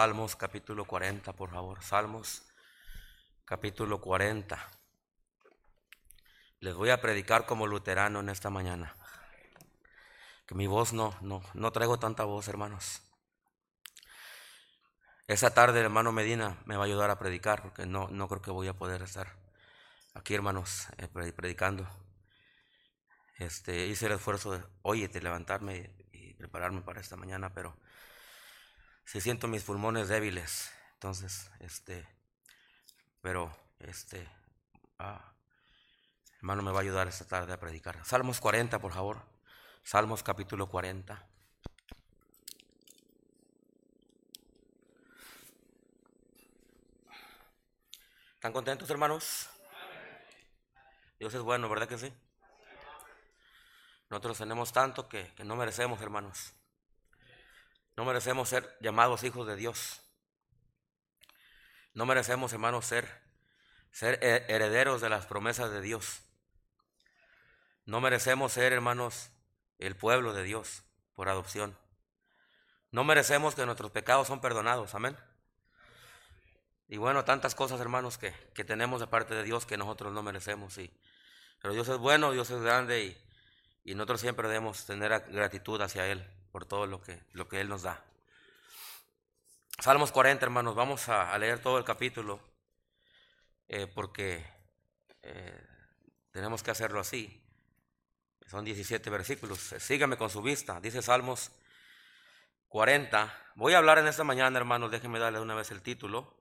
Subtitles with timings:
[0.00, 1.82] Salmos capítulo 40, por favor.
[1.82, 2.42] Salmos
[3.44, 4.58] capítulo 40.
[6.60, 8.94] Les voy a predicar como luterano en esta mañana.
[10.46, 13.02] Que mi voz no, no, no traigo tanta voz, hermanos.
[15.26, 18.40] Esa tarde el hermano Medina me va a ayudar a predicar porque no, no creo
[18.40, 19.36] que voy a poder estar
[20.14, 21.86] aquí, hermanos, eh, predicando.
[23.36, 27.76] Este, hice el esfuerzo de, de levantarme y prepararme para esta mañana, pero
[29.10, 30.70] si siento mis pulmones débiles.
[30.94, 32.06] Entonces, este,
[33.20, 34.28] pero, este,
[35.00, 35.32] ah,
[36.36, 38.04] hermano me va a ayudar esta tarde a predicar.
[38.04, 39.20] Salmos 40, por favor.
[39.82, 41.26] Salmos capítulo 40.
[48.34, 49.50] ¿Están contentos, hermanos?
[51.18, 52.12] Dios es bueno, ¿verdad que sí?
[54.08, 56.54] Nosotros tenemos tanto que, que no merecemos, hermanos.
[58.00, 60.00] No merecemos ser llamados hijos de Dios.
[61.92, 63.06] No merecemos, hermanos, ser,
[63.90, 66.22] ser herederos de las promesas de Dios.
[67.84, 69.28] No merecemos ser, hermanos,
[69.78, 71.76] el pueblo de Dios por adopción.
[72.90, 74.94] No merecemos que nuestros pecados son perdonados.
[74.94, 75.14] Amén.
[76.88, 78.32] Y bueno, tantas cosas, hermanos, que,
[78.64, 80.78] tenemos de parte de Dios que nosotros no merecemos.
[80.78, 80.90] Y,
[81.60, 83.14] pero Dios es bueno, Dios es grande
[83.84, 87.68] y nosotros siempre debemos tener gratitud hacia Él por todo lo que, lo que Él
[87.68, 88.04] nos da.
[89.78, 92.38] Salmos 40, hermanos, vamos a, leer todo el capítulo
[93.66, 94.44] eh, porque
[95.22, 95.66] eh,
[96.32, 97.42] tenemos que hacerlo así.
[98.46, 99.58] Son 17 versículos.
[99.78, 100.80] Sígame con su vista.
[100.80, 101.50] Dice Salmos
[102.68, 103.32] 40.
[103.54, 106.36] Voy a hablar en esta mañana, hermanos, déjenme darle una vez el título,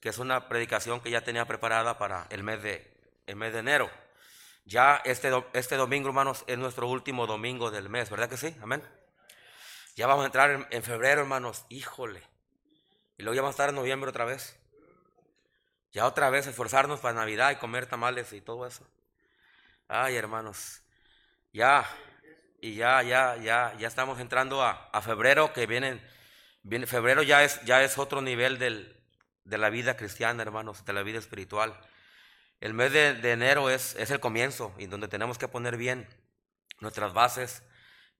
[0.00, 2.92] que es una predicación que ya tenía preparada para el mes de,
[3.26, 3.90] el mes de enero.
[4.66, 8.54] Ya este, este domingo, hermanos, es nuestro último domingo del mes, ¿verdad que sí?
[8.62, 8.82] Amén.
[9.94, 11.64] Ya vamos a entrar en, febrero, hermanos.
[11.68, 12.22] Híjole.
[13.16, 14.58] Y luego ya vamos a estar en noviembre otra vez.
[15.92, 18.84] Ya otra vez esforzarnos para Navidad y comer tamales y todo eso.
[19.86, 20.82] Ay, hermanos.
[21.52, 21.88] Ya,
[22.60, 26.00] y ya, ya, ya, ya estamos entrando a, febrero, que viene,
[26.86, 29.00] febrero ya es, ya es otro nivel del,
[29.44, 31.78] de la vida cristiana, hermanos, de la vida espiritual.
[32.58, 36.08] El mes de, de enero es, es el comienzo y donde tenemos que poner bien
[36.80, 37.62] nuestras bases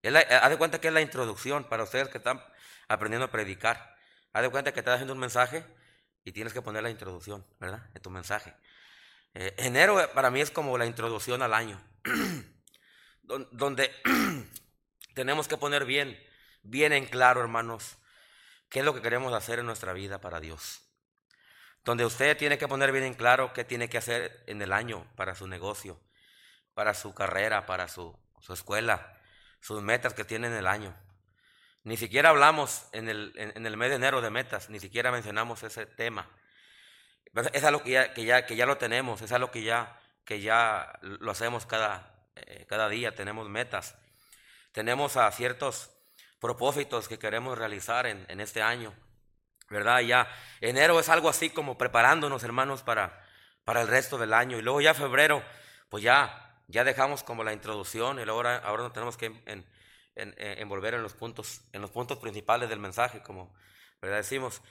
[0.09, 2.43] haz de cuenta que es la introducción para ustedes que están
[2.89, 3.97] aprendiendo a predicar.
[4.33, 5.65] Haz de cuenta que estás haciendo un mensaje
[6.25, 7.89] y tienes que poner la introducción, ¿verdad?
[7.95, 8.55] En tu mensaje.
[9.35, 11.81] Eh, enero eh, para mí es como la introducción al año,
[13.23, 13.91] donde
[15.15, 16.19] tenemos que poner bien,
[16.63, 17.97] bien en claro, hermanos,
[18.69, 20.83] qué es lo que queremos hacer en nuestra vida para Dios.
[21.85, 25.07] Donde usted tiene que poner bien en claro qué tiene que hacer en el año
[25.17, 26.01] para su negocio,
[26.73, 29.21] para su carrera, para su, su escuela,
[29.65, 30.95] sus metas que tiene en el año.
[31.85, 35.63] Ni siquiera hablamos en el, en, el mes de enero de metas, ni siquiera mencionamos
[35.63, 36.29] ese tema.
[37.55, 40.43] Es algo que ya, que ya, que ya lo tenemos, es algo que ya, que
[40.43, 43.97] ya lo hacemos cada, eh, cada día, tenemos metas.
[44.73, 45.91] Tenemos a ciertos
[46.41, 48.93] propósitos que queremos realizar en, en este año,
[49.71, 50.01] ¿verdad?
[50.01, 50.29] Ya
[50.61, 53.25] enero es algo así como preparándonos, hermanos, para,
[53.65, 54.59] para el resto del año.
[54.59, 55.43] Y luego ya febrero,
[55.89, 59.65] pues ya ya dejamos como la introducción y ahora, ahora nos tenemos que en,
[60.17, 63.55] eh, envolver en los puntos, en los puntos principales del mensaje, como
[64.01, 64.19] ¿verdad?
[64.19, 64.63] decimos,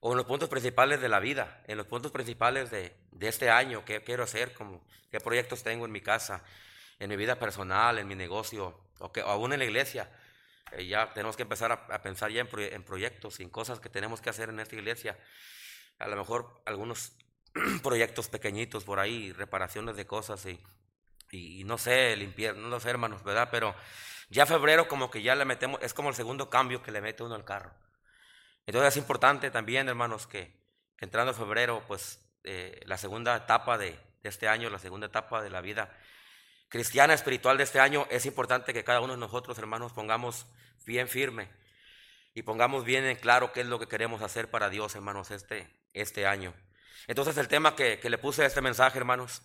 [0.00, 3.50] o en los puntos principales de la vida, en los puntos principales de, de este
[3.50, 6.42] año, qué quiero hacer, como, qué proyectos tengo en mi casa,
[6.98, 10.10] en mi vida personal, en mi negocio, o, que, aún en la iglesia.
[10.72, 14.20] Eh, ya tenemos que empezar a, pensar ya en, en proyectos, en cosas que tenemos
[14.20, 15.18] que hacer en esta iglesia.
[15.98, 17.12] A lo mejor algunos
[17.82, 20.60] proyectos pequeñitos por ahí, reparaciones de cosas y
[21.32, 23.48] y, no sé, limpiar, no lo sé, hermanos, ¿verdad?
[23.50, 23.74] Pero
[24.28, 27.22] ya febrero como que ya le metemos, es como el segundo cambio que le mete
[27.22, 27.72] uno al carro.
[28.66, 30.54] Entonces es importante también, hermanos, que,
[30.98, 35.50] entrando febrero, pues eh, la segunda etapa de, de, este año, la segunda etapa de
[35.50, 35.90] la vida
[36.68, 40.46] cristiana, espiritual de este año, es importante que cada uno de nosotros, hermanos, pongamos
[40.84, 41.48] bien firme
[42.34, 45.74] y pongamos bien en claro qué es lo que queremos hacer para Dios, hermanos, este,
[45.94, 46.54] este año.
[47.06, 49.42] Entonces el tema que, que le puse a este mensaje, hermanos,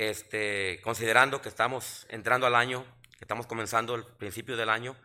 [0.00, 2.86] este, considerando que estamos entrando al año,
[3.18, 4.96] que estamos comenzando el principio del año,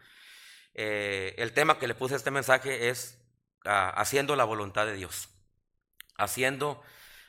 [0.74, 3.20] eh, el tema que le puse a este mensaje es
[3.66, 5.28] ah, haciendo la voluntad de Dios.
[6.18, 6.82] Haciendo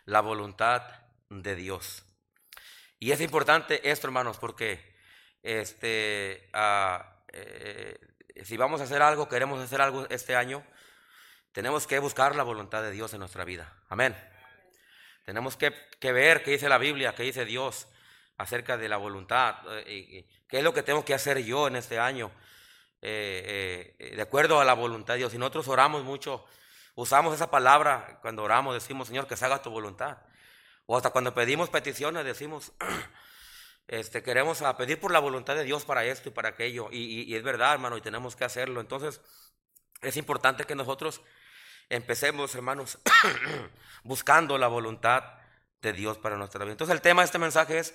[0.05, 0.83] la voluntad
[1.29, 2.05] de Dios.
[3.01, 4.97] Y es importante esto, hermanos, porque
[5.43, 7.99] este, ah, eh,
[8.45, 10.65] si vamos a hacer algo, queremos hacer algo este año,
[11.51, 13.77] tenemos que buscar la voluntad de Dios en nuestra vida.
[13.89, 14.15] Amén.
[15.27, 15.73] Tenemos que,
[16.13, 17.89] ver qué dice la Biblia, qué dice Dios
[18.39, 21.99] acerca de la voluntad, eh, qué es lo que tengo que hacer yo en este
[21.99, 22.31] año,
[23.03, 25.35] eh, eh, de acuerdo a la voluntad de Dios.
[25.35, 26.45] Y nosotros oramos mucho
[26.95, 30.19] usamos esa palabra cuando oramos, decimos, Señor, que se haga tu voluntad.
[30.87, 32.73] O hasta cuando pedimos peticiones, decimos,
[33.89, 36.89] este, queremos a pedir por la voluntad de Dios para esto y para aquello.
[36.93, 38.81] Y, y es verdad, hermano, y tenemos que hacerlo.
[38.81, 39.21] Entonces,
[40.03, 41.21] es importante que nosotros
[41.89, 42.99] empecemos, hermanos,
[44.05, 45.25] buscando la voluntad
[45.83, 46.73] de Dios para nuestra vida.
[46.73, 47.95] Entonces, el tema de este mensaje es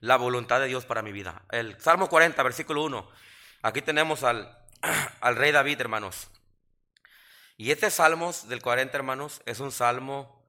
[0.00, 1.42] la voluntad de Dios para mi vida.
[1.50, 3.08] El Salmo 40, versículo 1.
[3.62, 4.58] Aquí tenemos al,
[5.20, 6.28] al rey David, hermanos.
[7.56, 10.44] Y este salmo del 40, hermanos, es un salmo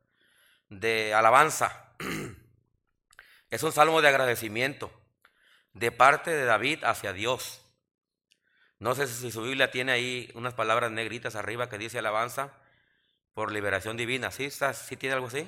[0.69, 1.93] de alabanza.
[3.49, 4.91] Es un salmo de agradecimiento
[5.73, 7.61] de parte de David hacia Dios.
[8.79, 12.51] No sé si su Biblia tiene ahí unas palabras negritas arriba que dice alabanza
[13.33, 14.31] por liberación divina.
[14.31, 15.47] ¿Sí, está, ¿Sí tiene algo así?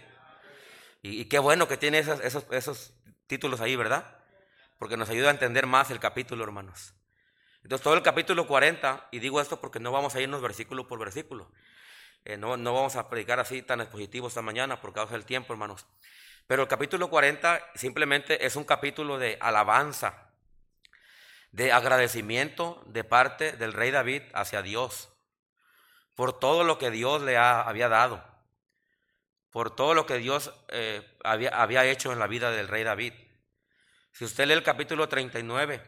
[1.01, 2.93] Y, qué bueno que tiene esos, esos, esos
[3.27, 4.17] títulos ahí, ¿verdad?
[4.79, 6.93] Porque nos ayuda a entender más el capítulo, hermanos.
[7.63, 10.99] Entonces, todo el capítulo 40, y digo esto porque no vamos a irnos versículo por
[10.99, 11.51] versículo.
[12.23, 15.53] Eh, no, no, vamos a predicar así tan expositivo esta mañana por causa del tiempo,
[15.53, 15.85] hermanos.
[16.47, 20.29] Pero el capítulo 40 simplemente es un capítulo de alabanza,
[21.51, 25.09] de agradecimiento de parte del rey David hacia Dios,
[26.15, 28.23] por todo lo que Dios le había dado,
[29.51, 33.13] por todo lo que Dios eh, había, había hecho en la vida del rey David.
[34.11, 35.81] Si usted lee el capítulo 39,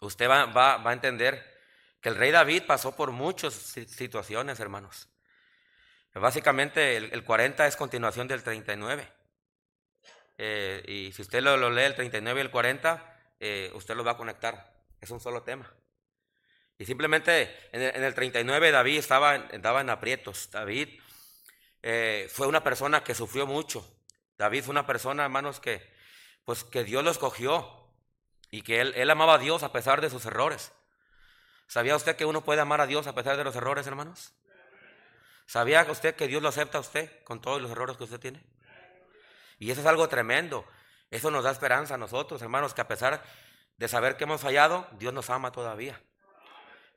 [0.00, 1.58] usted va, va, a entender
[2.00, 5.08] que el rey David pasó por muchas situaciones, hermanos.
[6.14, 9.08] Básicamente el, 40 es continuación del 39.
[10.38, 14.12] Eh, y si usted lo, lee el 39 y el 40, eh, usted lo va
[14.12, 14.72] a conectar.
[15.00, 15.72] Es un solo tema.
[16.78, 20.48] Y simplemente en el, 39 David estaba, estaba, en aprietos.
[20.52, 20.88] David
[21.82, 23.84] eh, fue una persona que sufrió mucho.
[24.38, 25.82] David fue una persona, hermanos, que,
[26.44, 27.68] pues, que Dios lo escogió
[28.52, 30.72] y que él, él amaba a Dios a pesar de sus errores.
[31.66, 34.32] ¿Sabía usted que uno puede amar a Dios a pesar de los errores, hermanos?
[35.46, 38.40] ¿Sabía usted que Dios lo acepta a usted con todos los errores que usted tiene?
[39.58, 40.64] Y eso es algo tremendo.
[41.10, 43.22] Eso nos da esperanza a nosotros, hermanos, que a pesar
[43.76, 46.00] de saber que hemos fallado, Dios nos ama todavía.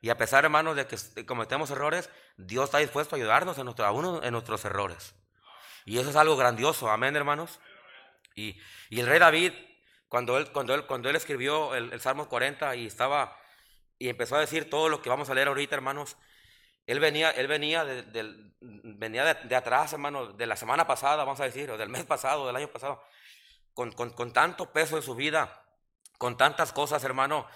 [0.02, 4.22] Y a pesar, hermanos, de que cometemos errores, Dios está dispuesto a ayudarnos en, nuestro,
[4.22, 5.14] en nuestros errores.
[5.84, 7.60] Y eso es algo grandioso, amén, hermanos.
[8.34, 8.60] Y,
[8.90, 9.52] el rey David
[10.08, 13.38] cuando él, cuando él, cuando él escribió el, Salmo 40 y estaba
[13.98, 16.16] y empezó a decir todo lo que vamos a leer ahorita, hermanos,
[16.86, 21.44] él venía, él venía, de, venía de, atrás, hermanos, de la semana pasada, vamos a
[21.44, 23.02] decir, o del mes pasado, del año pasado,
[23.72, 25.64] con, con, tanto peso en su vida,
[26.18, 27.46] con tantas cosas, hermano,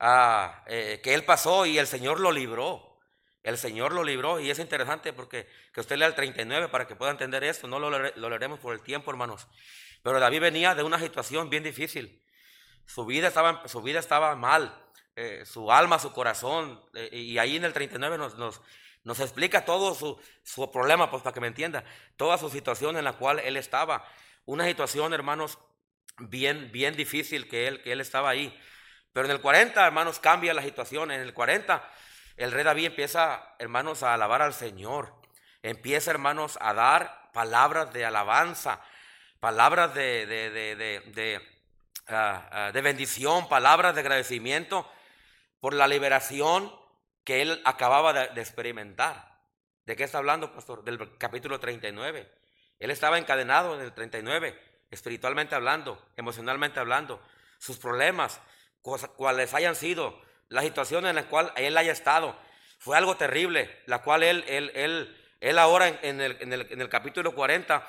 [0.00, 2.98] ah, eh, que él pasó y el Señor lo libró.
[3.42, 6.96] El Señor lo libró y es interesante porque que usted lea el 39 para que
[6.96, 9.46] pueda entender esto, no lo, lo leeremos por el tiempo, hermanos.
[10.02, 12.22] Pero David venía de una situación bien difícil.
[12.86, 14.74] Su vida estaba, su vida estaba mal,
[15.16, 16.80] eh, su alma, su corazón.
[16.94, 18.60] Eh, y ahí en el 39 nos, nos,
[19.04, 21.84] nos explica todo su, su, problema, pues para que me entienda,
[22.16, 24.06] toda su situación en la cual él estaba.
[24.44, 25.58] Una situación, hermanos,
[26.18, 28.58] bien, bien difícil que él, que él estaba ahí.
[29.12, 31.10] Pero en el 40, hermanos, cambia la situación.
[31.10, 31.88] En el 40,
[32.36, 35.14] el rey David empieza, hermanos, a alabar al Señor.
[35.62, 38.80] Empieza, hermanos, a dar palabras de alabanza
[39.40, 41.40] palabras de, de,
[42.08, 44.90] ah, ah, de, bendición, palabras de agradecimiento
[45.60, 46.72] por la liberación
[47.24, 49.38] que él acababa de, experimentar.
[49.84, 50.84] ¿De qué está hablando, pastor?
[50.84, 52.30] Del capítulo 39.
[52.78, 54.58] Él estaba encadenado en el 39,
[54.90, 57.22] espiritualmente hablando, emocionalmente hablando.
[57.58, 58.40] Sus problemas,
[58.82, 62.36] cuales hayan sido, la situación en la cual él haya estado,
[62.78, 66.80] fue algo terrible, la cual él, él, él, él ahora en, el, en, el, en
[66.80, 67.86] el capítulo 40,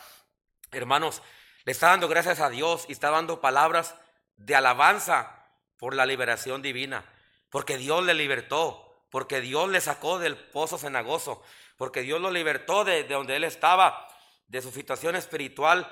[0.71, 1.21] hermanos,
[1.65, 3.95] le está dando gracias a Dios y está dando palabras
[4.35, 5.45] de alabanza
[5.77, 7.05] por la liberación divina,
[7.49, 11.43] porque Dios le libertó, porque Dios le sacó del pozo cenagoso,
[11.77, 14.07] porque Dios lo libertó de, donde él estaba,
[14.47, 15.89] de su situación espiritual,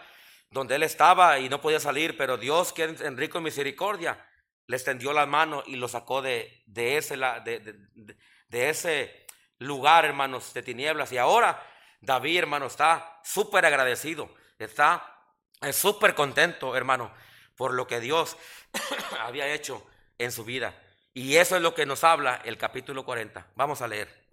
[0.49, 4.26] donde él estaba y no podía salir, pero Dios, que es en rico en misericordia,
[4.67, 9.25] le extendió la mano y lo sacó de, ese, de, ese
[9.59, 11.11] lugar, hermanos, de tinieblas.
[11.11, 11.65] Y ahora
[12.01, 15.13] David, hermano, está súper agradecido, está
[15.61, 17.11] es súper contento, hermano,
[17.55, 18.37] por lo que Dios
[19.19, 19.85] había hecho
[20.17, 20.75] en su vida.
[21.13, 23.47] Y eso es lo que nos habla el capítulo 40.
[23.55, 24.27] Vamos a leer.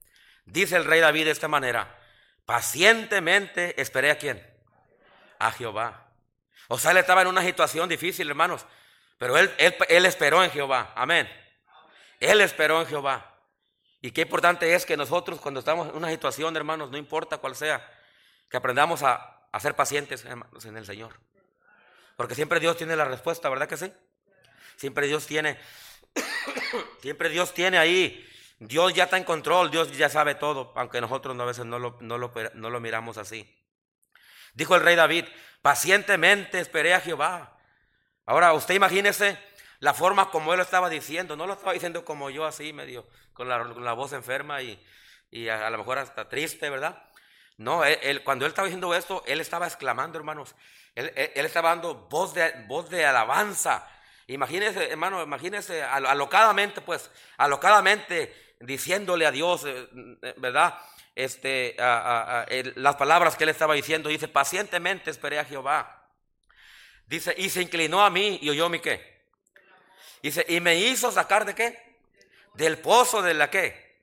[0.45, 1.99] Dice el rey David de esta manera,
[2.45, 4.47] pacientemente esperé a quién?
[5.39, 6.11] A Jehová.
[6.69, 8.67] O sea, él estaba en una situación difícil, hermanos,
[9.19, 10.93] pero él, él, él esperó en Jehová.
[10.97, 11.29] Amén.
[12.21, 13.39] Él esperó en Jehová.
[14.01, 17.57] Y qué importante es que nosotros cuando estamos en una situación, hermanos, no importa cuál
[17.57, 17.87] sea,
[18.51, 21.19] que aprendamos a ser pacientes, en el Señor.
[22.17, 23.93] Porque siempre Dios tiene la respuesta, ¿verdad que sí?
[24.77, 25.59] Siempre Dios tiene,
[27.01, 31.39] siempre Dios tiene ahí Dios ya está en control, Dios ya sabe todo, aunque nosotros
[31.39, 33.49] a veces no lo, no lo miramos así.
[34.55, 35.25] Dijo el rey David,
[35.61, 37.54] pacientemente esperé a Jehová.
[38.27, 39.39] Ahora, usted imagínese
[39.81, 43.07] la forma como él lo estaba diciendo, no lo estaba diciendo como yo así, medio,
[43.33, 44.83] con la, voz enferma y,
[45.31, 47.03] y a, lo mejor hasta triste, ¿verdad?
[47.57, 50.55] No, él, cuando él estaba diciendo esto, él estaba exclamando, hermanos.
[50.95, 53.87] Él, él, estaba dando voz de, voz de alabanza.
[54.27, 59.89] Imagínese, hermano, imagínese alocadamente, pues, alocadamente diciéndole a Dios, eh,
[60.23, 60.79] eh, ¿verdad?
[61.15, 61.77] Este,
[62.77, 64.09] las palabras que él estaba diciendo.
[64.09, 66.04] Dice, pacientemente esperé a Jehová.
[67.07, 69.23] Dice, y se inclinó a mí y oyó mi qué.
[70.23, 71.99] Dice, y me hizo sacar de qué?
[72.55, 73.99] Del pozo de la qué?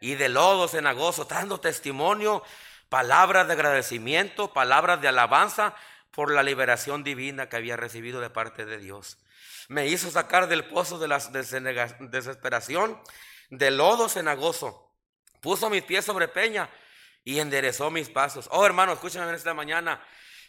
[0.00, 2.42] Y de lodo cenagoso, dando testimonio,
[2.88, 5.74] palabras de agradecimiento, palabras de alabanza
[6.10, 9.18] por la liberación divina que había recibido de parte de Dios.
[9.68, 13.00] Me hizo sacar del pozo de la desesperación,
[13.50, 14.92] del lodo cenagoso.
[15.40, 16.68] Puso mis pies sobre peña
[17.24, 18.48] y enderezó mis pasos.
[18.52, 20.02] Oh, hermano, escúchenme en esta mañana.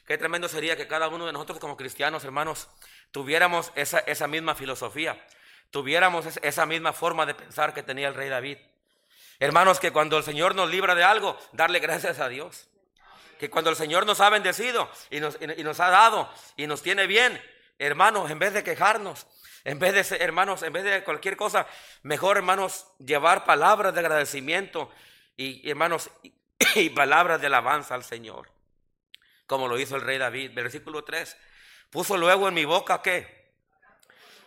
[0.07, 2.69] Qué tremendo sería que cada uno de nosotros como cristianos, hermanos,
[3.11, 5.21] tuviéramos esa, misma filosofía,
[5.69, 8.57] tuviéramos esa misma forma de pensar que tenía el rey David.
[9.37, 12.69] Hermanos, que cuando el Señor nos libra de algo, darle gracias a Dios.
[13.37, 16.81] Que cuando el Señor nos ha bendecido y nos, y nos ha dado y nos
[16.81, 17.39] tiene bien,
[17.77, 19.27] hermanos, en vez de quejarnos,
[19.65, 21.67] en vez de ser, hermanos, en vez de cualquier cosa,
[22.03, 24.89] mejor, hermanos, llevar palabras de agradecimiento
[25.35, 26.33] y, hermanos, y,
[26.75, 28.56] y palabras de alabanza al Señor.
[29.47, 30.51] Como lo hizo el rey David.
[30.53, 31.35] Versículo 3.
[31.89, 33.55] Puso luego en mi boca qué?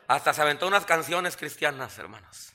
[0.06, 2.52] Hasta se aventó unas canciones cristianas, hermanos.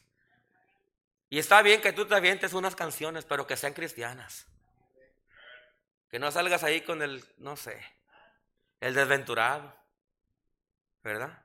[1.29, 4.45] Y está bien que tú te avientes unas canciones, pero que sean cristianas.
[6.09, 7.81] Que no salgas ahí con el, no sé,
[8.79, 9.75] el desventurado.
[11.03, 11.41] ¿Verdad?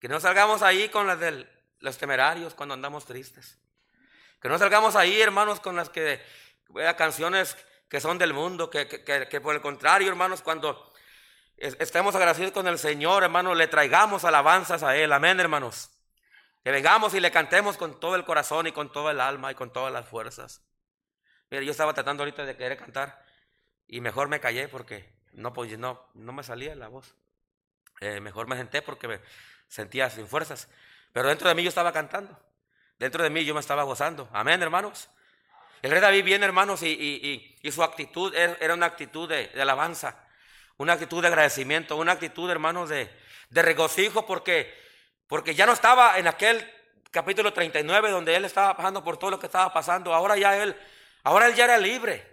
[0.00, 1.48] Que no salgamos ahí con las de
[1.80, 3.58] los temerarios cuando andamos tristes.
[4.40, 6.20] Que no salgamos ahí, hermanos, con las que,
[6.96, 7.56] canciones
[7.92, 10.94] que son del mundo, que, que, que por el contrario, hermanos, cuando
[11.58, 15.12] estemos agradecidos con el Señor, hermanos, le traigamos alabanzas a Él.
[15.12, 15.90] Amén, hermanos.
[16.64, 19.54] Que vengamos y le cantemos con todo el corazón y con todo el alma y
[19.54, 20.62] con todas las fuerzas.
[21.50, 23.26] Mire, yo estaba tratando ahorita de querer cantar
[23.86, 27.14] y mejor me callé porque no, pues, no, no me salía la voz.
[28.00, 29.20] Eh, mejor me senté porque me
[29.68, 30.66] sentía sin fuerzas.
[31.12, 32.40] Pero dentro de mí yo estaba cantando.
[32.98, 34.30] Dentro de mí yo me estaba gozando.
[34.32, 35.10] Amén, hermanos.
[35.82, 40.16] El rey David viene, hermanos, y, su actitud era una actitud de alabanza
[40.82, 43.08] una actitud de agradecimiento, una actitud, hermanos, de,
[43.50, 44.74] de regocijo, porque,
[45.26, 46.68] porque ya no estaba en aquel
[47.10, 50.12] capítulo 39 donde él estaba pasando por todo lo que estaba pasando.
[50.12, 50.76] Ahora ya él,
[51.22, 52.26] ahora él ya era libre.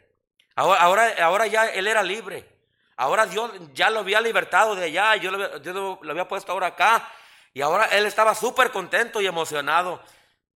[0.56, 2.48] Ahora, ahora, ahora ya él era libre.
[2.96, 6.68] Ahora Dios ya lo había libertado de allá, yo lo, Dios lo había puesto ahora
[6.68, 7.08] acá.
[7.54, 10.04] Y ahora él estaba súper contento y emocionado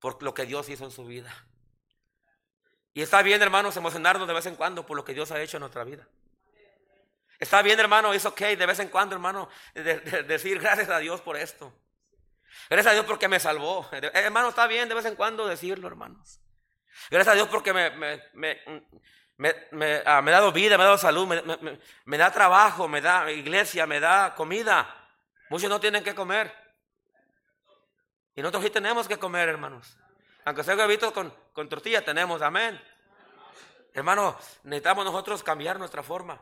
[0.00, 1.32] por lo que Dios hizo en su vida.
[2.94, 5.56] Y está bien, hermanos, emocionarnos de vez en cuando por lo que Dios ha hecho
[5.56, 6.06] en nuestra vida.
[7.38, 11.36] Está bien, hermano, es ok de vez en cuando, hermano, decir gracias a Dios por
[11.36, 11.72] esto.
[12.68, 13.88] Gracias a Dios porque me salvó.
[13.92, 16.40] Eh, hermano, está bien de vez en cuando decirlo, hermanos.
[17.10, 17.90] Gracias a Dios porque me,
[18.34, 18.60] me,
[20.06, 21.26] ah, me, ha dado vida, me ha dado salud,
[22.04, 24.94] me, da trabajo, me da iglesia, me da comida.
[25.50, 26.54] Muchos no tienen que comer.
[28.34, 29.98] Y nosotros sí tenemos que comer, hermanos.
[30.44, 32.80] Aunque sea huevitos con, con tortilla, tenemos, amén.
[33.94, 36.40] Hermano, necesitamos nosotros cambiar nuestra forma.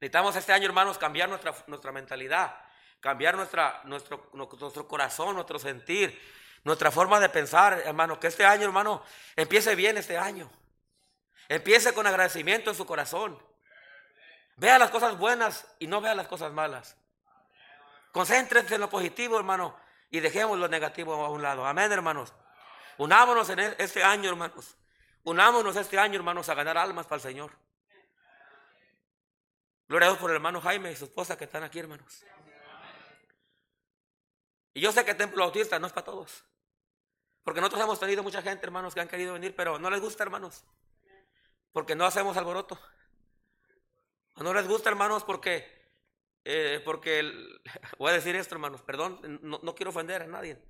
[0.00, 2.56] Necesitamos este año, hermanos, cambiar nuestra, nuestra mentalidad,
[3.00, 6.18] cambiar nuestra, nuestro, nuestro corazón, nuestro sentir,
[6.64, 8.18] nuestra forma de pensar, hermano.
[8.18, 9.02] Que este año, hermano,
[9.36, 10.50] empiece bien este año.
[11.48, 13.38] Empiece con agradecimiento en su corazón.
[14.56, 16.96] Vea las cosas buenas y no vea las cosas malas.
[18.12, 19.76] Concéntrense en lo positivo, hermano,
[20.10, 21.66] y dejemos lo negativo a un lado.
[21.66, 22.32] Amén, hermanos.
[23.00, 24.76] Unámonos en e-, este año, hermanos.
[25.24, 27.50] Unámonos este año, hermanos, a ganar almas para el Señor.
[29.88, 32.24] Gloria a Dios por el hermano Jaime y su esposa que están aquí, hermanos.
[34.74, 36.44] Y yo sé que el templo autista no es para todos.
[37.42, 40.22] Porque nosotros hemos tenido mucha gente, hermanos, que han querido venir, pero no les gusta,
[40.22, 40.62] hermanos.
[41.72, 42.78] Porque no hacemos alboroto.
[44.36, 45.66] No les gusta, hermanos, porque,
[46.44, 47.22] eh, porque,
[47.98, 50.62] voy a decir esto, hermanos, perdón, no, quiero ofender a nadie.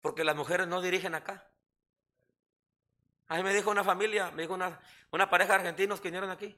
[0.00, 1.48] Porque las mujeres no dirigen acá.
[3.28, 4.78] A mí me dijo una familia, me dijo una,
[5.10, 6.56] una pareja de argentinos que vinieron aquí.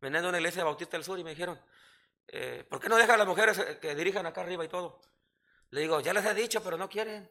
[0.00, 1.60] Venían de una iglesia bautista del sur y me dijeron,
[2.28, 5.00] eh, ¿por qué no dejan a las mujeres eh, que dirijan acá arriba y todo?
[5.70, 7.30] Le digo, ya les he dicho, pero no quieren.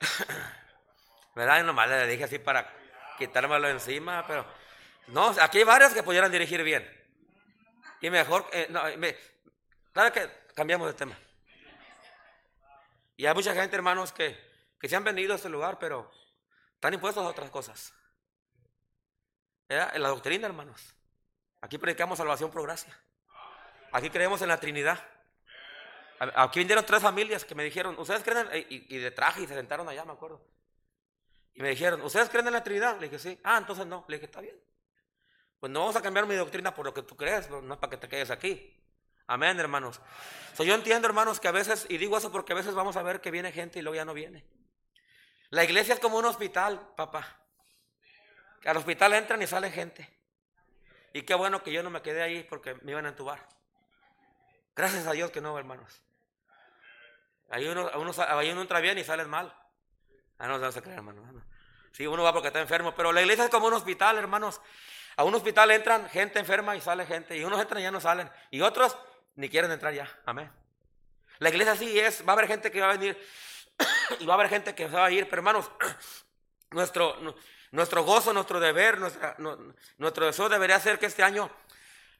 [1.34, 1.60] ¿Verdad?
[1.60, 2.72] Y nomás le dije así para
[3.18, 4.46] quitármelo encima, pero
[5.08, 6.88] no, aquí hay varias que pudieran dirigir bien.
[8.00, 8.82] Y mejor, eh, no,
[9.92, 11.18] claro que cambiamos de tema.
[13.16, 14.38] Y hay mucha gente, hermanos, que,
[14.78, 16.10] que se han venido a este lugar, pero
[16.74, 17.94] están impuestos a otras cosas.
[19.68, 20.94] En la doctrina, hermanos.
[21.60, 22.96] Aquí predicamos salvación por gracia.
[23.92, 25.02] Aquí creemos en la Trinidad.
[26.18, 28.46] Aquí vinieron tres familias que me dijeron, ¿ustedes creen?
[28.52, 30.40] En, y, de traje y se sentaron allá, me acuerdo.
[31.54, 33.00] Y me dijeron, ¿ustedes creen en la Trinidad?
[33.00, 33.40] Le dije, sí.
[33.42, 34.04] Ah, entonces no.
[34.08, 34.58] Le dije, está bien.
[35.58, 37.90] Pues no vamos a cambiar mi doctrina por lo que tú crees, no es para
[37.90, 38.76] que te quedes aquí.
[39.26, 40.00] Amén, hermanos.
[40.58, 43.20] yo entiendo, hermanos, que a veces, y digo eso porque a veces vamos a ver
[43.20, 44.44] que viene gente y luego ya no viene.
[45.50, 47.40] La iglesia es como un hospital, papá.
[48.64, 50.08] Al hospital entran y sale gente.
[51.12, 53.46] Y qué bueno que yo no me quedé ahí porque me iban a entubar.
[54.74, 56.02] Gracias a Dios que no, hermanos.
[57.48, 59.54] Ahí uno, uno, uno entra bien y sale mal.
[60.38, 61.22] Ah, no, no se creer, hermano.
[61.92, 64.60] Sí, uno va porque está enfermo, pero la iglesia es como un hospital, hermanos.
[65.16, 67.36] A un hospital entran gente enferma y sale gente.
[67.36, 68.28] Y unos entran y ya no salen.
[68.50, 68.96] Y otros
[69.36, 70.08] ni quieren entrar ya.
[70.24, 70.50] Amén.
[71.38, 72.26] La iglesia sí es.
[72.26, 73.16] Va a haber gente que va a venir
[74.20, 75.28] y va a haber gente que se va a ir.
[75.28, 75.70] Pero hermanos,
[76.70, 77.16] nuestro,
[77.70, 79.36] nuestro gozo, nuestro deber, nuestra,
[79.98, 81.50] nuestro deseo debería ser que este año,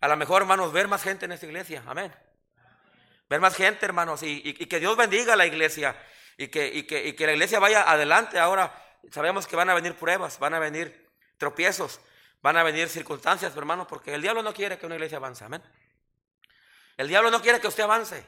[0.01, 1.83] a lo mejor, hermanos, ver más gente en esta iglesia.
[1.87, 2.15] Amén.
[3.29, 4.23] Ver más gente, hermanos.
[4.23, 5.97] Y, que Dios bendiga a la iglesia.
[6.37, 8.39] Y que, y que, y que la iglesia vaya adelante.
[8.39, 8.73] Ahora
[9.11, 11.09] sabemos que van a venir pruebas, van a venir
[11.39, 12.01] tropiezos.
[12.43, 15.45] Van a venir circunstancias, hermanos, porque el diablo no quiere que una iglesia avance.
[15.45, 15.63] Amén.
[16.97, 18.25] El diablo no quiere que usted avance.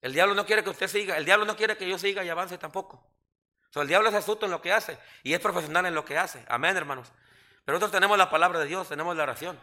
[0.00, 1.16] El diablo no quiere que usted siga.
[1.16, 3.02] El diablo no quiere que yo siga y avance tampoco.
[3.74, 6.44] el diablo es astuto en lo que hace y es profesional en lo que hace.
[6.48, 7.12] Amén, hermanos.
[7.64, 9.60] Pero nosotros tenemos la palabra de Dios, tenemos la oración,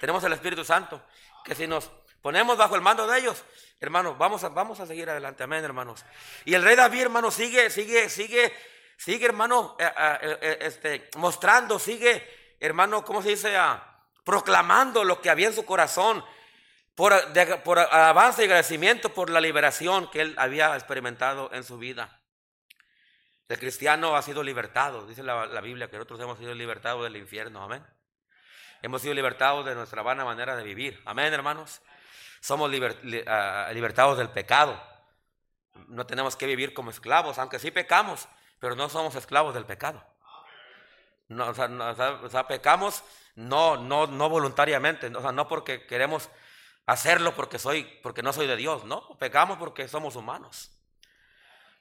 [0.00, 1.02] tenemos el Espíritu Santo,
[1.44, 1.90] que si nos
[2.22, 3.44] ponemos bajo el mando de ellos,
[3.80, 5.42] hermanos, vamos a, vamos a seguir adelante.
[5.42, 6.04] Amén, hermanos.
[6.44, 8.54] Y el rey David, hermano, sigue, sigue, sigue,
[8.96, 13.56] sigue, hermano, eh, eh, eh, este, mostrando, sigue hermano, ¿cómo se dice?
[13.56, 16.24] Ah, proclamando lo que había en su corazón
[16.94, 17.12] por,
[17.62, 22.20] por avance y agradecimiento por la liberación que él había experimentado en su vida.
[23.48, 27.62] El cristiano ha sido libertado, dice la, Biblia que nosotros hemos sido libertados del infierno,
[27.62, 27.84] amén.
[28.80, 31.82] Hemos sido libertados de nuestra vana manera de vivir, amén, hermanos.
[32.40, 32.70] Somos
[33.26, 34.82] ah, libertados del pecado.
[35.88, 38.28] No tenemos que vivir como esclavos, aunque sí pecamos,
[38.60, 40.04] pero no somos esclavos del pecado.
[41.28, 43.02] No, o, sea, pecamos
[43.34, 46.28] no, no, no voluntariamente, o sea, no porque queremos
[46.86, 50.70] hacerlo porque, soy, porque no soy de Dios, no, pecamos porque somos humanos.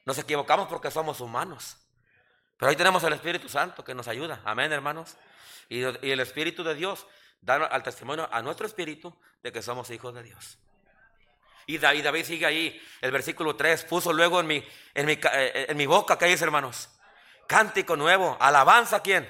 [0.06, 1.78] Nos equivocamos porque somos humanos.
[2.58, 5.16] Pero ahí tenemos el Espíritu Santo que nos ayuda, amén hermanos.
[5.70, 7.06] Y, el Espíritu de Dios
[7.42, 10.58] da al testimonio a nuestro espíritu de que somos hijos de Dios.
[11.66, 14.60] Y David, David sigue ahí, el versículo 3, puso luego en mi,
[14.96, 16.89] mi, eh, en mi boca, ¿qué dice hermanos?
[17.48, 18.38] Cántico nuevo.
[18.39, 19.30] Alabanza a quién?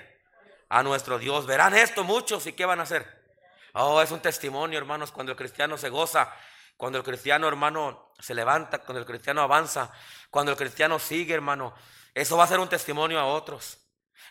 [0.70, 1.46] A nuestro Dios.
[1.46, 3.23] Verán esto muchos y ¿qué van a hacer?
[3.74, 6.32] Oh, es un testimonio, hermanos, cuando el cristiano se goza,
[6.78, 9.92] cuando el cristiano, hermano, se levanta, cuando el cristiano avanza,
[10.30, 11.74] cuando el cristiano sigue, hermano.
[12.14, 13.80] Eso va a ser un testimonio a otros.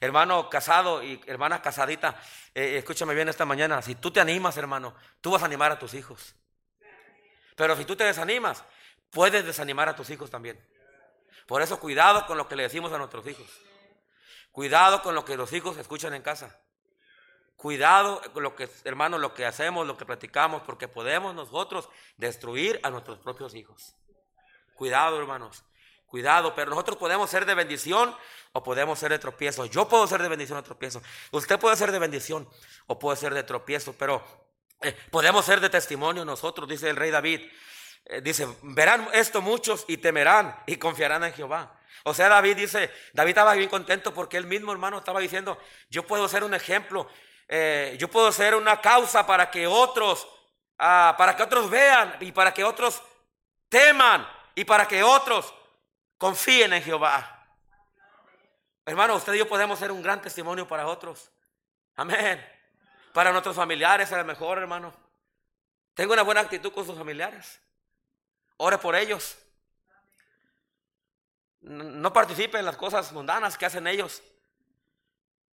[0.00, 2.20] Hermano casado y hermana casadita,
[2.54, 3.82] eh, escúchame bien esta mañana.
[3.82, 6.34] Si tú te animas, hermano, tú vas a animar a tus hijos.
[7.56, 8.64] Pero si tú te desanimas,
[9.10, 10.58] puedes desanimar a tus hijos también.
[11.46, 13.46] Por eso cuidado con lo que le decimos a nuestros hijos.
[14.52, 16.58] Cuidado con lo que los hijos escuchan en casa.
[17.62, 23.20] Cuidado lo que, lo que hacemos, lo que platicamos, porque podemos nosotros destruir a nuestros
[23.20, 23.94] propios hijos.
[24.74, 25.62] Cuidado, hermanos.
[26.06, 28.16] Cuidado, pero nosotros podemos ser de bendición
[28.50, 29.64] o podemos ser de tropiezo.
[29.66, 31.02] Yo puedo ser de bendición o tropiezo.
[31.30, 32.48] Usted puede ser de bendición
[32.88, 34.24] o puede ser de tropiezo, pero
[34.80, 37.42] eh, podemos ser de testimonio nosotros, dice el rey David.
[38.06, 41.78] Eh, dice, verán esto muchos y temerán y confiarán en Jehová.
[42.02, 45.56] O sea, David dice, David estaba bien contento porque él mismo, hermano, estaba diciendo,
[45.90, 47.08] yo puedo ser un ejemplo,
[47.54, 50.26] eh, yo puedo ser una causa para que otros,
[50.78, 53.02] ah, para que otros vean y para que otros
[53.68, 55.52] teman y para que otros
[56.16, 57.46] confíen en Jehová.
[58.86, 61.30] Hermano, usted y yo podemos ser un gran testimonio para otros.
[61.94, 62.42] Amén.
[63.12, 64.94] Para nuestros familiares, a lo mejor, hermano.
[65.92, 67.60] Tengo una buena actitud con sus familiares.
[68.56, 69.36] Ore por ellos.
[71.60, 74.22] No participe en las cosas mundanas que hacen ellos.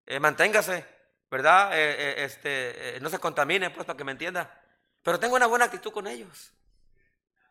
[0.07, 0.98] Eh, manténgase,
[1.31, 1.79] ¿verdad?
[1.79, 4.63] Eh, eh, este, no se contamine, pues, para que me entienda.
[5.03, 6.53] Pero tenga una buena actitud con ellos.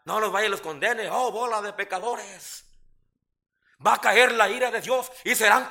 [0.05, 1.09] No los vaya y los condene.
[1.09, 2.65] Oh, bola de pecadores.
[3.85, 5.67] Va a caer la ira de Dios y serán.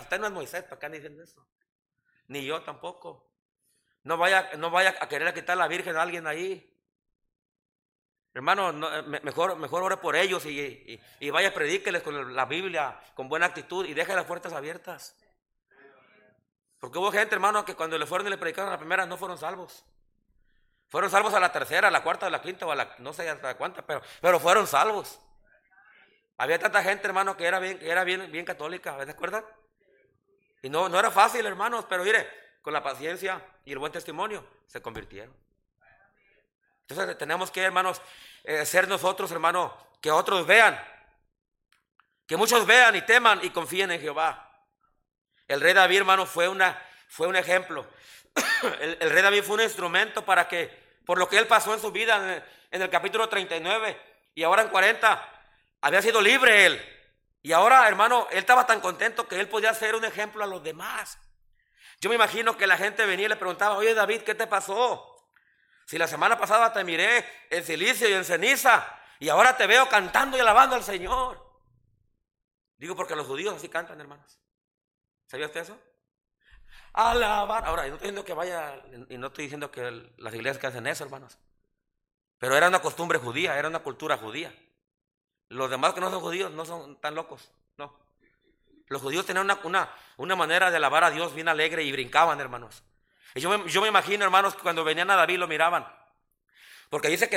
[0.00, 1.46] Usted no es Moisés, ¿para qué diciendo eso?
[2.28, 3.32] Ni yo tampoco.
[4.02, 6.66] No vaya, no vaya a querer quitar la Virgen a alguien ahí.
[8.32, 13.46] Hermano, eh, mejor, mejor ore por ellos y, vaya, predíqueles con la Biblia, con buena
[13.46, 15.16] actitud y deje las puertas abiertas.
[16.80, 19.16] Porque hubo gente, hermano, que cuando le fueron y le predicaron a la primera no
[19.16, 19.84] fueron salvos.
[20.88, 23.12] Fueron salvos a la tercera, a la cuarta, a la quinta o a la no
[23.12, 25.20] sé hasta cuánta, pero, pero fueron salvos.
[26.38, 29.46] Había tanta gente, hermano, que era bien, que era bien, bien católica, ¿de acuerdo?
[30.62, 32.26] Y no, no era fácil, hermanos, pero mire,
[32.62, 35.34] con la paciencia y el buen testimonio se convirtieron.
[36.88, 38.00] Entonces tenemos que, hermanos,
[38.42, 40.82] eh, ser nosotros, hermano, que otros vean,
[42.26, 44.49] que muchos vean y teman y confíen en Jehová.
[45.50, 47.84] El rey David, hermano, fue, una, fue un ejemplo.
[48.80, 50.70] el, rey David fue un instrumento para que,
[51.04, 54.00] por lo que él pasó en su vida en el, en el capítulo 39
[54.36, 55.42] y ahora en 40,
[55.80, 56.80] había sido libre él.
[57.42, 60.62] Y ahora, hermano, él estaba tan contento que él podía ser un ejemplo a los
[60.62, 61.18] demás.
[62.00, 65.04] Yo me imagino que la gente venía y le preguntaba, oye David, ¿qué te pasó?
[65.84, 68.86] Si la semana pasada te miré en silicio y en ceniza
[69.18, 71.44] y ahora te veo cantando y alabando al Señor.
[72.78, 74.40] Digo porque los judíos así cantan, hermanos.
[75.30, 75.78] ¿Sabía usted eso?
[76.92, 77.64] Alabar.
[77.64, 80.66] Ahora, yo no estoy diciendo que vaya, y no estoy diciendo que las iglesias que
[80.66, 81.38] hacen eso, hermanos.
[82.38, 84.52] Pero era una costumbre judía, era una cultura judía.
[85.48, 87.96] Los demás que no son judíos no son tan locos, no.
[88.88, 92.82] Los judíos tenían una, una, manera de alabar a Dios bien alegre y brincaban, hermanos.
[93.36, 95.86] Y yo me, yo me imagino, hermanos, que cuando venían a David lo miraban.
[96.88, 97.36] Porque dice que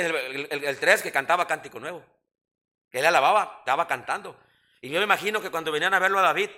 [0.50, 2.04] el, 3 que cantaba cántico nuevo.
[2.90, 4.36] Él alababa, estaba cantando.
[4.80, 6.50] Y yo me imagino que cuando venían a verlo a David,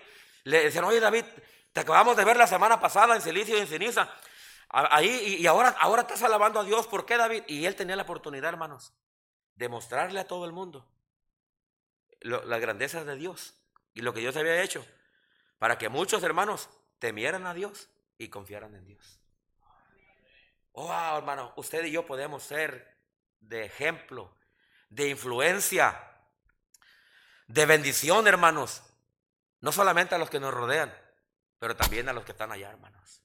[0.47, 1.25] le decían, oye David,
[1.73, 4.09] te acabamos de ver la semana pasada en Cilicio y en Ceniza.
[4.69, 6.87] Ahí, y ahora, ahora estás alabando a Dios.
[6.87, 7.43] ¿Por qué, David?
[7.49, 8.93] Y él tenía la oportunidad, hermanos,
[9.57, 10.89] de mostrarle a todo el mundo
[12.21, 13.55] las grandezas de Dios
[13.93, 14.87] y lo que Dios había hecho
[15.59, 19.21] para que muchos hermanos temieran a Dios y confiaran en Dios.
[20.73, 22.97] Oh, hermano, usted y yo podemos ser
[23.41, 24.33] de ejemplo,
[24.91, 25.99] de influencia,
[27.49, 28.83] de bendición, hermanos.
[29.61, 30.95] No solamente a los que nos rodean,
[31.59, 33.23] pero también a los que están allá, hermanos.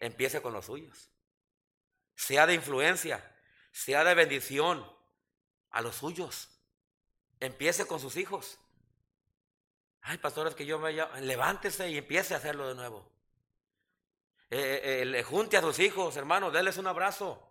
[0.00, 1.10] Empiece con los suyos.
[2.14, 3.24] Sea de influencia,
[3.72, 4.86] sea de bendición
[5.70, 6.48] a los suyos.
[7.40, 8.58] Empiece con sus hijos.
[10.02, 13.10] Ay, pastores, que yo me levántese y empiece a hacerlo de nuevo.
[14.50, 17.42] Eh, eh, eh junte a sus hijos, hermanos, déles un abrazo.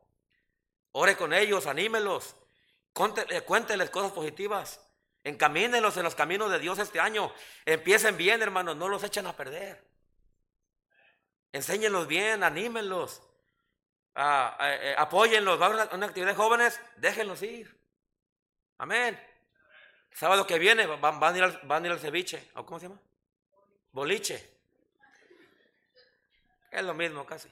[0.92, 2.36] Ore con ellos, anímelos.
[2.94, 4.80] Cuénteles cosas positivas.
[5.24, 7.34] Encamínenlos en los caminos de Dios este año.
[7.66, 9.82] Empiecen bien, hermanos, no los echen a perder.
[11.54, 13.22] Enséñenlos bien, anímenlos.
[14.16, 14.58] Ah,
[14.98, 15.62] apóyenlos.
[15.62, 17.74] Va a una, actividad de jóvenes, déjenlos ir.
[18.78, 19.20] Amén.
[20.12, 22.52] Sábado que viene van, a, ir al, van a ir al ceviche.
[22.56, 23.00] ¿O cómo se llama?
[23.92, 24.52] Boliche.
[26.70, 27.50] Es lo mismo casi.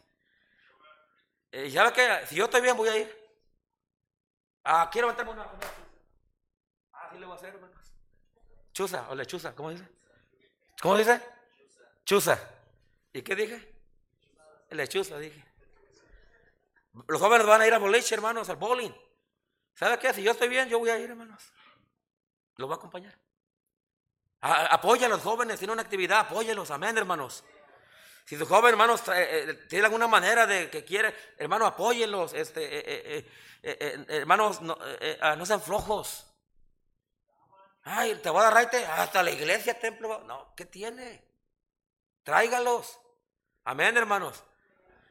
[1.52, 2.26] Eh, ¿Y sabe qué?
[2.28, 3.30] Si yo estoy bien, voy a ir.
[4.64, 5.48] Ah, quiero meterme una.
[7.32, 7.94] Voy hacer, hermanos.
[8.74, 9.88] Chusa o lechuza, ¿cómo dice?
[10.82, 11.22] ¿Cómo dice?
[12.04, 12.38] Chusa.
[13.14, 13.74] ¿Y qué dije?
[14.72, 15.42] Lechuza, dije.
[17.08, 18.92] Los jóvenes van a ir a boliche, hermanos, al bowling.
[19.74, 20.14] ¿Sabe qué?
[20.14, 21.42] Si yo estoy bien, yo voy a ir, hermanos.
[22.58, 23.18] Lo va a acompañar.
[24.42, 27.46] Apoya a los jóvenes, tiene una actividad, apóyelos, amén, hermanos.
[28.26, 33.26] Si su joven, hermanos, eh, tiene alguna manera de que quiere, hermano, apóyelos, este, eh,
[33.64, 34.78] eh, hermanos, no,
[35.22, 36.28] ah, no, sean flojos.
[37.84, 40.24] Ay, te voy a dar raite hasta la iglesia, templo.
[40.26, 41.24] No, ¿qué tiene?
[42.24, 43.00] Tráigalos.
[43.64, 44.44] Amén, hermanos.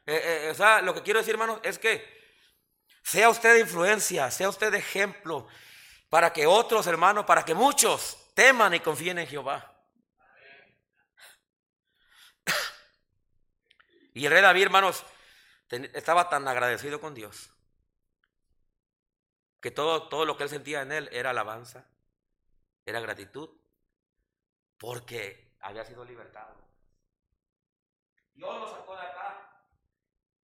[0.07, 2.21] o sea, lo que quiero decir, hermanos, es que
[3.03, 5.47] sea usted de influencia, sea usted de ejemplo,
[6.09, 9.67] para que otros hermanos, para que muchos teman y confíen en Jehová.
[14.13, 15.05] Y el rey David, hermanos,
[15.69, 17.49] estaba tan agradecido con Dios
[19.61, 21.85] que todo, todo lo que él sentía en él era alabanza,
[22.85, 23.49] era gratitud,
[24.77, 26.55] porque había sido libertado.
[28.33, 29.63] Dios lo sacó de acá,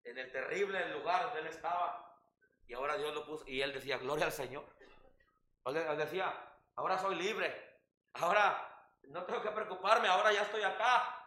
[0.05, 2.19] en el terrible lugar donde él estaba,
[2.67, 4.67] y ahora Dios lo puso, y él decía, gloria al Señor.
[5.65, 6.35] Él decía,
[6.75, 7.81] ahora soy libre,
[8.15, 11.23] ahora no tengo que preocuparme, ahora ya estoy acá.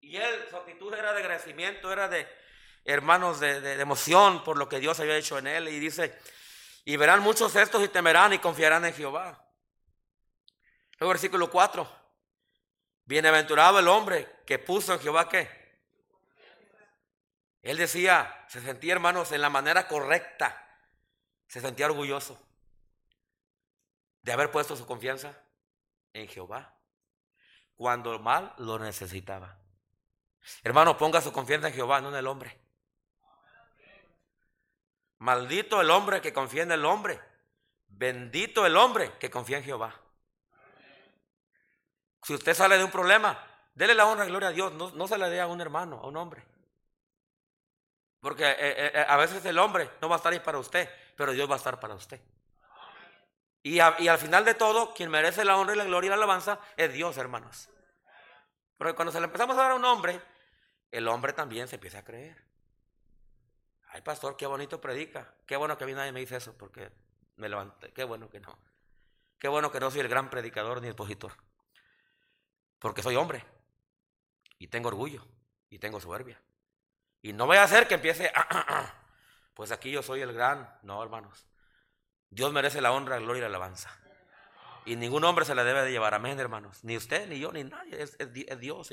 [0.00, 2.28] Y él, su actitud era de agradecimiento, era de
[2.84, 5.68] hermanos de, emoción por lo que Dios había hecho en él.
[5.68, 6.18] Y dice,
[6.84, 9.45] y verán muchos estos y temerán y confiarán en Jehová.
[10.98, 11.88] El versículo 4.
[13.04, 15.48] Bienaventurado el hombre que puso en Jehová qué.
[17.62, 20.80] Él decía, se sentía hermanos en la manera correcta,
[21.48, 22.40] se sentía orgulloso
[24.22, 25.36] de haber puesto su confianza
[26.12, 26.76] en Jehová
[27.74, 29.58] cuando mal lo necesitaba.
[30.62, 32.58] Hermano, ponga su confianza en Jehová, no en el hombre.
[35.18, 37.20] Maldito el hombre que confía en el hombre.
[37.88, 40.00] Bendito el hombre que confía en Jehová.
[42.26, 43.38] Si usted sale de un problema,
[43.72, 44.72] dele la honra y gloria a Dios.
[44.72, 46.42] No, se le dé a un hermano, a un hombre.
[48.20, 50.90] Porque eh, eh, eh, a veces el hombre no va a estar ahí para usted,
[51.14, 52.20] pero Dios va a estar para usted.
[53.62, 56.58] Y, al final de todo, quien merece la honra y la gloria y la alabanza
[56.76, 57.68] es Dios, hermanos.
[58.76, 60.20] Porque cuando se le empezamos a dar a un hombre,
[60.90, 62.42] el hombre también se empieza a creer.
[63.90, 65.32] Ay, pastor, qué bonito predica.
[65.46, 66.90] Qué bueno que a mí nadie me dice eso, porque
[67.36, 67.92] me levanté.
[67.92, 68.58] Qué bueno que no.
[69.38, 71.45] Qué bueno que no soy el gran predicador ni expositor.
[72.78, 73.44] Porque soy hombre.
[74.58, 75.26] Y tengo orgullo.
[75.70, 76.40] Y tengo soberbia.
[77.22, 78.32] Y no voy a hacer que empiece,
[79.54, 80.78] pues aquí yo soy el gran.
[80.82, 81.46] No, hermanos.
[82.30, 83.90] Dios merece la honra, la gloria y la alabanza.
[84.84, 86.14] Y ningún hombre se la debe de llevar.
[86.14, 86.84] Amén, hermanos.
[86.84, 88.00] Ni usted, ni yo, ni nadie.
[88.00, 88.16] Es,
[88.60, 88.88] Dios.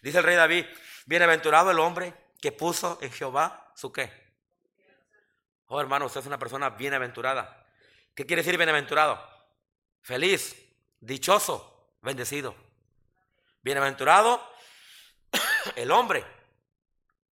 [0.00, 0.66] Dice el rey David,
[1.06, 4.12] bienaventurado el hombre que puso en Jehová su qué.
[5.66, 7.66] Oh, hermano, usted es una persona bienaventurada.
[8.14, 9.20] ¿Qué quiere decir bienaventurado?
[10.02, 10.54] Feliz,
[11.00, 12.54] dichoso, bendecido.
[13.62, 14.44] Bienaventurado
[15.76, 16.24] el hombre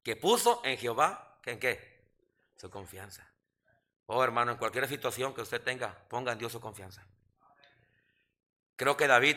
[0.03, 2.05] que puso en Jehová, ¿en qué?
[2.57, 3.29] Su confianza.
[4.07, 7.05] Oh, hermano, en cualquier situación que usted tenga, ponga en Dios su confianza.
[8.77, 9.37] Creo que David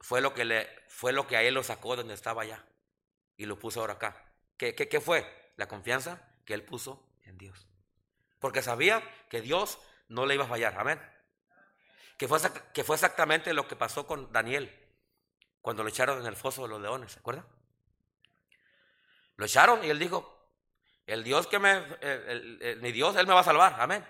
[0.00, 2.64] fue lo que, le, fue lo que a él lo sacó donde estaba allá
[3.36, 4.24] y lo puso ahora acá.
[4.56, 5.52] ¿Qué, fue?
[5.56, 7.66] La confianza que él puso en Dios.
[8.38, 10.78] Porque sabía que Dios no le iba a fallar.
[10.78, 11.00] Amén.
[12.16, 14.87] Que fue exactamente lo que pasó con Daniel
[15.60, 17.12] cuando lo echaron en el foso de los leones.
[17.12, 17.46] ¿Se acuerdan?
[19.36, 20.38] Lo echaron y él dijo,
[21.08, 21.80] el Dios que me,
[22.80, 24.06] mi Dios, Él me va a salvar, amén.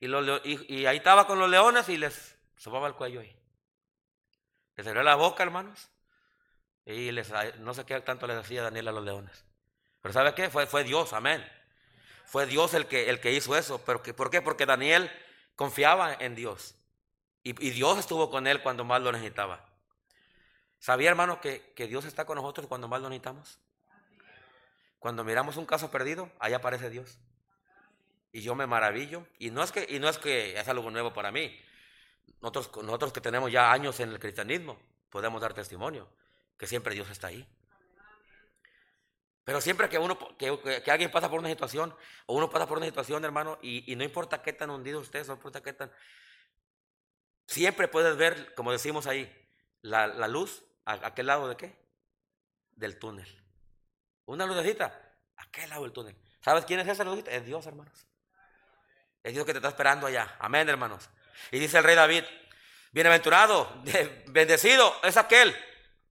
[0.00, 3.36] Y, ahí estaba con los leones y les sobaba el cuello ahí.
[4.76, 5.90] Les abrió la boca, hermanos.
[6.86, 9.44] Y les, no sé qué tanto les decía Daniel a los leones.
[10.00, 10.48] Pero ¿sabe qué?
[10.48, 11.46] Fue, Dios, amén.
[12.24, 13.84] Fue Dios el que, el que hizo eso.
[13.84, 14.40] ¿Pero ¿Por qué?
[14.40, 15.10] Porque Daniel
[15.56, 16.74] confiaba en Dios.
[17.44, 19.71] Y Dios estuvo con él cuando más lo necesitaba.
[20.82, 23.60] ¿Sabía, hermano, que, que Dios está con nosotros cuando más lo necesitamos?
[24.98, 27.20] Cuando miramos un caso perdido, ahí aparece Dios.
[28.32, 29.24] Y yo me maravillo.
[29.38, 31.56] Y no es que, y no es, que es algo nuevo para mí.
[32.40, 34.76] Nosotros, nosotros que tenemos ya años en el cristianismo,
[35.08, 36.08] podemos dar testimonio
[36.58, 37.46] que siempre Dios está ahí.
[39.44, 41.94] Pero siempre que uno, que, alguien pasa por una situación,
[42.26, 45.34] o uno pasa por una situación, hermano, y, no importa qué tan hundido usted, no
[45.34, 45.92] importa qué tan.
[47.46, 49.32] Siempre puedes ver, como decimos ahí,
[49.82, 51.76] la, luz, ¿a, ¿a qué lado de qué?
[52.72, 53.28] Del túnel.
[54.26, 55.16] Una lucecita.
[55.36, 56.16] ¿A qué lado del túnel?
[56.40, 57.30] ¿Sabes quién es esa lucecita?
[57.30, 58.06] Es Dios, hermanos.
[59.22, 60.36] Es Dios que te está esperando allá.
[60.40, 61.08] Amén, hermanos.
[61.50, 62.24] Y dice el rey David,
[62.90, 63.82] bienaventurado,
[64.28, 65.54] bendecido es aquel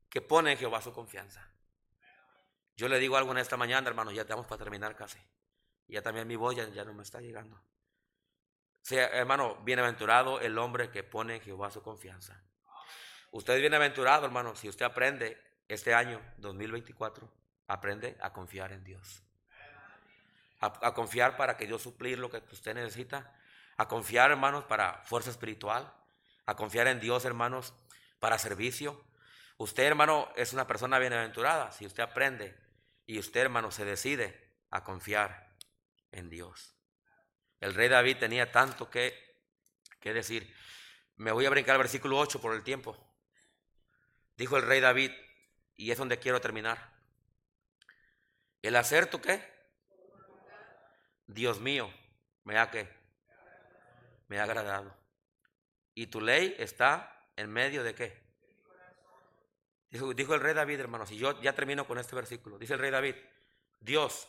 [0.10, 1.48] que pone en Jehová su confianza.
[2.76, 5.20] Yo le digo algo en esta mañana, hermanos, ya estamos para terminar casi.
[5.88, 7.62] Ya también mi voz ya, no me está llegando.
[8.82, 12.42] Sí, hermano, bienaventurado el hombre que pone en Jehová su confianza.
[13.32, 17.42] Usted es bienaventurado, hermano, si usted aprende este año 2024
[17.72, 19.24] Aprende a confiar en Dios.
[20.60, 23.34] A, confiar para que Dios suplir lo que usted necesita.
[23.78, 25.90] A confiar, hermanos, para fuerza espiritual.
[26.48, 27.74] A confiar en Dios, hermanos,
[28.20, 29.02] para servicio.
[29.56, 32.60] Usted, hermano, es una persona bienaventurada si usted aprende
[33.06, 35.56] y usted, hermano, se decide a confiar
[36.12, 36.76] en Dios.
[37.62, 39.18] El rey David tenía tanto que,
[40.02, 40.54] que decir.
[41.16, 42.98] Me voy a brincar al versículo 8 por el tiempo.
[44.42, 45.12] Dijo el rey David,
[45.76, 46.90] y es donde quiero terminar.
[48.64, 49.40] El hacer tu qué?
[51.28, 51.94] Dios mío,
[52.44, 52.90] me ha que
[54.30, 54.98] me ha agradado.
[55.94, 58.20] Y tu ley está en medio de qué?
[59.92, 62.58] Dijo, dijo, el rey David, hermanos, y yo ya termino con este versículo.
[62.58, 63.18] Dice el rey David,
[63.80, 64.28] Dios,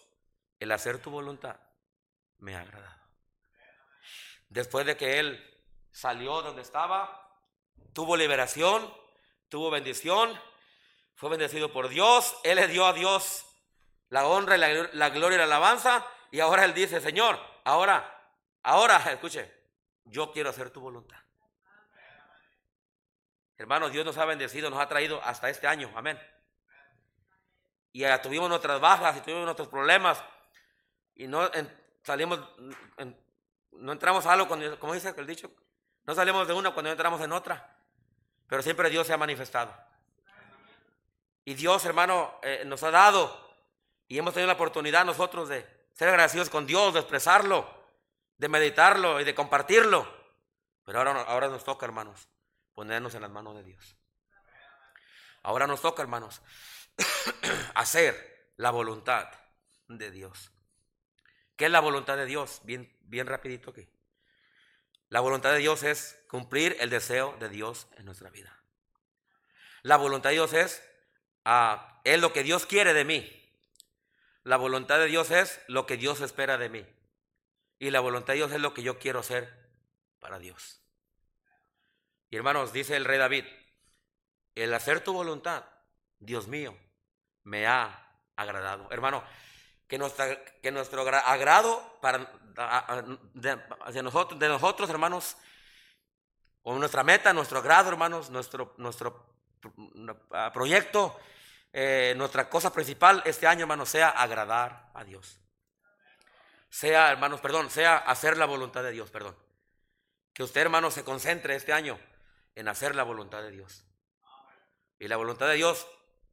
[0.60, 1.58] el hacer tu voluntad
[2.36, 3.00] me ha agradado.
[4.50, 7.34] Después de que él salió donde estaba,
[7.94, 9.00] tuvo liberación,
[9.52, 10.32] tuvo bendición,
[11.14, 13.44] fue bendecido por Dios, él le dio a Dios
[14.08, 14.58] la honra y
[14.96, 16.06] la, gloria y la alabanza.
[16.30, 18.30] Y ahora Él dice, Señor, ahora,
[18.62, 19.52] ahora, escuche,
[20.04, 21.18] yo quiero hacer tu voluntad.
[23.58, 25.92] Hermanos, Dios nos ha bendecido, nos ha traído hasta este año.
[25.94, 26.18] Amén.
[27.92, 30.24] Y tuvimos nuestras bajas y tuvimos nuestros problemas.
[31.14, 31.50] Y no
[32.02, 32.40] salimos,
[33.72, 35.50] no entramos a algo, cuando, como dice el dicho,
[36.04, 37.81] no salimos de una cuando entramos en otra.
[38.52, 39.74] Pero siempre Dios se ha manifestado.
[41.42, 43.56] Y Dios, hermano, eh, nos ha dado
[44.08, 47.66] y hemos tenido la oportunidad nosotros de ser agradecidos con Dios, de expresarlo,
[48.36, 50.06] de meditarlo y de compartirlo.
[50.84, 52.28] Pero ahora, ahora nos toca, hermanos,
[52.74, 53.96] ponernos en las manos de Dios.
[55.42, 56.42] Ahora nos toca, hermanos,
[57.74, 59.30] hacer la voluntad
[59.88, 60.52] de Dios.
[61.56, 62.60] ¿Qué es la voluntad de Dios?
[62.64, 63.88] Bien, bien rapidito aquí.
[65.12, 68.58] La voluntad de Dios es cumplir el deseo de Dios en nuestra vida.
[69.82, 70.82] La voluntad de Dios es,
[71.44, 73.30] ah, es lo que Dios quiere de mí.
[74.42, 76.86] La voluntad de Dios es lo que Dios espera de mí.
[77.78, 79.52] Y la voluntad de Dios es lo que yo quiero hacer
[80.18, 80.80] para Dios.
[82.30, 83.44] Y hermanos, dice el rey David,
[84.54, 85.64] el hacer tu voluntad,
[86.20, 86.74] Dios mío,
[87.42, 88.90] me ha agradado.
[88.90, 89.22] Hermano,
[89.98, 92.26] que, que nuestro agrado para,
[93.34, 95.36] de, nosotros, de nosotros, hermanos,
[96.62, 99.36] o nuestra meta, nuestro agrado, hermanos, nuestro, nuestro
[100.54, 101.20] proyecto,
[101.74, 105.38] eh, nuestra cosa principal este año, hermanos, sea agradar a Dios.
[106.70, 109.36] Sea, hermanos, perdón, sea hacer la voluntad de Dios, perdón.
[110.32, 112.00] Que usted, hermano, se concentre este año
[112.54, 113.84] en hacer la voluntad de Dios.
[114.98, 115.86] Y la voluntad de Dios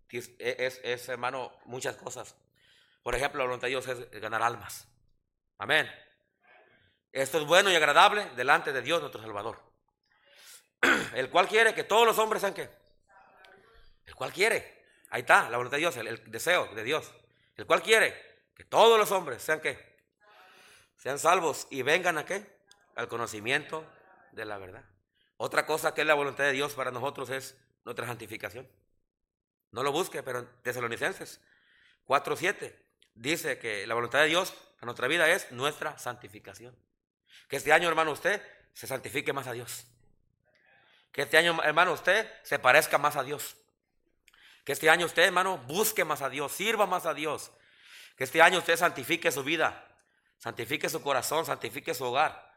[0.10, 2.38] es, es, hermano, muchas cosas.
[3.04, 4.88] Por ejemplo, la voluntad de Dios es ganar almas.
[5.58, 5.90] Amén.
[7.12, 9.60] Esto es bueno y agradable delante de Dios nuestro Salvador.
[11.16, 12.70] El cual quiere que todos los hombres sean qué.
[14.06, 14.80] El cual quiere.
[15.10, 17.12] Ahí está, la voluntad de Dios, el, deseo de Dios.
[17.56, 18.16] El cual quiere
[18.56, 19.98] que todos los hombres sean qué.
[20.98, 22.60] Sean salvos y vengan a qué.
[22.96, 23.86] Al conocimiento
[24.34, 24.84] de la verdad.
[25.38, 28.70] Otra cosa que es la voluntad de Dios para nosotros es nuestra santificación.
[29.72, 31.40] No lo busque, pero en Tesalonicenses
[32.06, 36.76] 4.7 dice que la voluntad de Dios para nuestra vida es nuestra santificación.
[37.48, 38.42] Que este año, hermano, usted
[38.74, 39.86] se santifique más a Dios.
[41.12, 43.58] Que este año, hermano, usted se parezca más a Dios.
[44.64, 47.52] Que este año usted, hermano, busque más a Dios, sirva más a Dios.
[48.16, 49.88] Que este año usted santifique su vida,
[50.38, 52.50] santifique su corazón, santifique su hogar.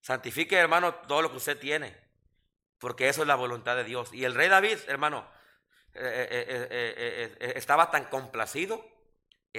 [0.00, 1.96] Santifique, hermano, todo lo que usted tiene.
[2.78, 4.12] Porque eso es la voluntad de Dios.
[4.12, 5.28] Y el rey David, hermano,
[5.94, 8.97] eh, eh, eh, estaba tan complacido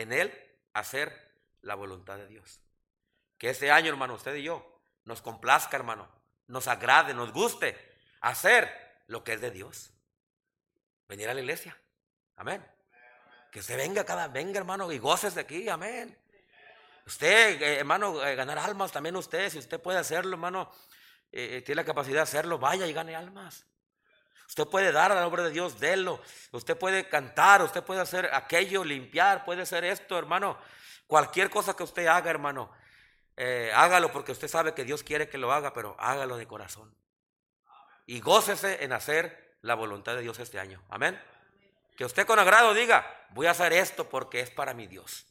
[0.02, 0.34] en él
[0.74, 1.30] hacer
[1.62, 2.62] la voluntad de Dios.
[3.38, 6.10] Que este año, hermano, usted y yo, nos complazca, hermano,
[6.48, 7.78] nos agrade, nos guste
[8.22, 8.70] hacer
[9.08, 9.92] lo que es de Dios.
[11.08, 11.78] Venir a la iglesia.
[12.36, 12.66] Amén.
[13.52, 15.68] Que se venga cada, venga, hermano, y goces de aquí.
[15.70, 16.18] Amén.
[17.06, 20.72] Usted, hermano, ganar almas también usted, si usted puede hacerlo, hermano,
[21.32, 23.66] eh, eh, tiene la capacidad de hacerlo, vaya y gane almas.
[24.50, 26.20] Usted puede dar a la obra de Dios, délo.
[26.52, 30.58] Usted puede cantar, usted puede hacer aquello, limpiar, puede hacer esto, hermano.
[31.06, 32.72] Cualquier cosa que usted haga, hermano,
[33.38, 36.92] eh, hágalo porque usted sabe que Dios quiere que lo haga, pero hágalo de corazón.
[38.08, 40.82] Y gócese en hacer la voluntad de Dios este año.
[40.90, 41.22] Amén.
[41.96, 45.28] Que usted con agrado diga, voy a hacer esto porque es para mi Dios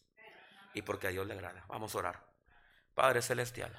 [0.74, 1.64] y porque a Dios le agrada.
[1.66, 2.22] Vamos a orar.
[2.94, 3.76] Padre Celestial.